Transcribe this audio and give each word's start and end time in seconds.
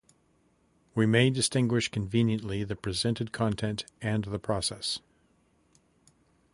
We 0.95 1.05
may 1.05 1.29
distinguish 1.29 1.89
conveniently 1.89 2.63
the 2.63 2.75
presented 2.75 3.31
content 3.31 3.85
and 4.01 4.23
the 4.23 4.39
process. 4.39 4.97